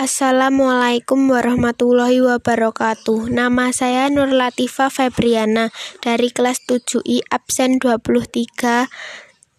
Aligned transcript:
Assalamualaikum 0.00 1.28
warahmatullahi 1.28 2.24
wabarakatuh. 2.24 3.28
Nama 3.28 3.68
saya 3.68 4.08
Nur 4.08 4.32
Latifa 4.32 4.88
Febriana 4.88 5.68
dari 6.00 6.32
kelas 6.32 6.64
7I 6.64 7.28
absen 7.28 7.76
23 7.76 8.88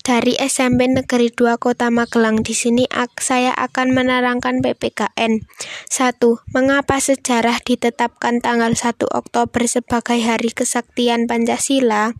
dari 0.01 0.33
SMP 0.41 0.89
Negeri 0.89 1.29
2 1.29 1.62
Kota 1.62 1.93
Magelang. 1.93 2.41
Di 2.41 2.57
sini 2.57 2.89
saya 3.21 3.54
akan 3.54 3.93
menerangkan 3.93 4.65
PPKN. 4.65 5.46
1. 5.46 6.17
Mengapa 6.58 6.97
sejarah 6.97 7.62
ditetapkan 7.62 8.42
tanggal 8.42 8.73
1 8.73 8.97
Oktober 9.13 9.62
sebagai 9.69 10.26
Hari 10.26 10.58
Kesaktian 10.58 11.29
Pancasila? 11.29 12.17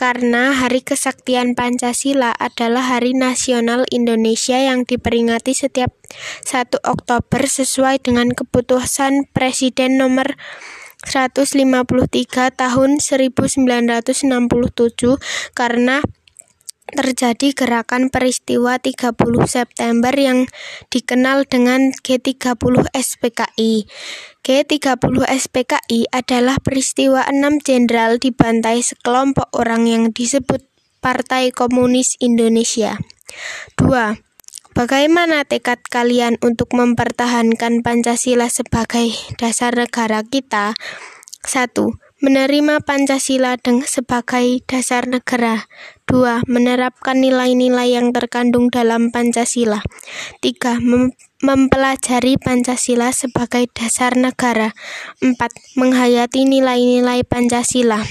Karena 0.00 0.56
Hari 0.56 0.80
Kesaktian 0.80 1.52
Pancasila 1.52 2.32
adalah 2.32 2.96
Hari 2.96 3.12
Nasional 3.12 3.84
Indonesia 3.92 4.56
yang 4.56 4.88
diperingati 4.88 5.52
setiap 5.52 5.92
1 6.48 6.80
Oktober 6.88 7.44
sesuai 7.44 8.00
dengan 8.00 8.32
keputusan 8.32 9.28
Presiden 9.36 10.00
nomor 10.00 10.40
153 11.04 11.60
tahun 12.56 12.90
1967 12.96 14.24
karena 15.52 15.96
terjadi 16.92 17.56
gerakan 17.56 18.12
peristiwa 18.12 18.76
30 18.76 19.16
September 19.48 20.12
yang 20.12 20.50
dikenal 20.92 21.48
dengan 21.48 21.94
G30 22.04 22.90
SPKI. 22.92 23.88
G30 24.42 25.16
SPKI 25.24 26.00
adalah 26.10 26.56
peristiwa 26.58 27.24
enam 27.24 27.62
jenderal 27.62 28.18
dibantai 28.18 28.82
sekelompok 28.82 29.48
orang 29.54 29.86
yang 29.86 30.04
disebut 30.10 30.66
Partai 31.00 31.54
Komunis 31.54 32.20
Indonesia. 32.20 33.00
2. 33.80 34.20
Bagaimana 34.76 35.48
tekad 35.48 35.80
kalian 35.88 36.36
untuk 36.44 36.76
mempertahankan 36.76 37.80
Pancasila 37.80 38.52
sebagai 38.52 39.16
dasar 39.40 39.74
negara 39.74 40.22
kita? 40.22 40.76
1 41.46 42.09
menerima 42.20 42.84
Pancasila 42.84 43.56
sebagai 43.88 44.60
dasar 44.68 45.08
negara. 45.08 45.64
2. 46.04 46.44
Menerapkan 46.44 47.16
nilai-nilai 47.16 47.96
yang 47.96 48.12
terkandung 48.12 48.68
dalam 48.68 49.08
Pancasila. 49.08 49.80
3. 50.44 50.84
Mem 50.84 51.16
mempelajari 51.40 52.36
Pancasila 52.36 53.16
sebagai 53.16 53.64
dasar 53.72 54.12
negara. 54.20 54.76
4. 55.24 55.32
Menghayati 55.80 56.44
nilai-nilai 56.44 57.24
Pancasila. 57.24 58.04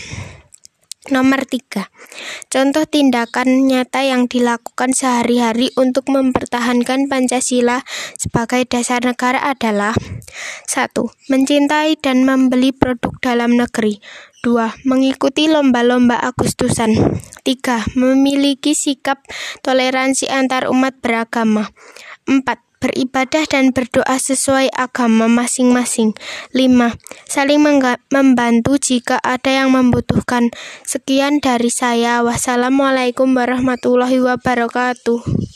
Nomor 1.10 1.50
3. 1.50 1.90
Contoh 2.54 2.86
tindakan 2.86 3.66
nyata 3.66 4.06
yang 4.06 4.30
dilakukan 4.30 4.94
sehari-hari 4.94 5.74
untuk 5.74 6.06
mempertahankan 6.06 7.10
Pancasila 7.10 7.82
sebagai 8.14 8.62
dasar 8.70 9.02
negara 9.02 9.42
adalah 9.42 9.98
1. 10.70 10.94
Mencintai 11.34 11.98
dan 11.98 12.30
membeli 12.30 12.70
produk 12.70 13.18
dalam 13.26 13.58
negeri 13.58 13.98
2. 14.46 14.86
Mengikuti 14.86 15.50
lomba-lomba 15.50 16.22
Agustusan 16.22 16.94
3. 17.42 17.98
Memiliki 17.98 18.78
sikap 18.78 19.26
toleransi 19.66 20.30
antar 20.30 20.70
umat 20.70 21.02
beragama 21.02 21.74
4 22.30 22.69
beribadah 22.80 23.46
dan 23.46 23.72
berdoa 23.72 24.18
sesuai 24.20 24.72
agama 24.76 25.28
masing-masing. 25.32 26.16
5. 26.52 26.96
Saling 27.28 27.62
membantu 28.12 28.76
jika 28.76 29.20
ada 29.24 29.64
yang 29.64 29.72
membutuhkan. 29.72 30.52
Sekian 30.84 31.40
dari 31.40 31.72
saya. 31.72 32.20
Wassalamualaikum 32.26 33.32
warahmatullahi 33.36 34.20
wabarakatuh. 34.24 35.40